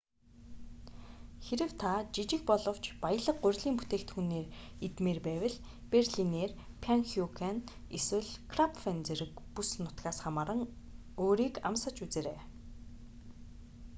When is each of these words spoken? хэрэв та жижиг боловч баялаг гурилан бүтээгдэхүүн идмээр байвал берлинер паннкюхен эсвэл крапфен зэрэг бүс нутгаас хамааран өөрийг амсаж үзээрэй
хэрэв 1.45 1.71
та 1.81 1.91
жижиг 2.15 2.41
боловч 2.49 2.85
баялаг 3.03 3.37
гурилан 3.43 3.75
бүтээгдэхүүн 3.77 4.31
идмээр 4.87 5.19
байвал 5.27 5.57
берлинер 5.91 6.51
паннкюхен 6.83 7.57
эсвэл 7.97 8.29
крапфен 8.51 8.97
зэрэг 9.07 9.33
бүс 9.55 9.69
нутгаас 9.83 10.17
хамааран 10.23 10.61
өөрийг 11.23 11.55
амсаж 11.67 11.95
үзээрэй 12.05 12.39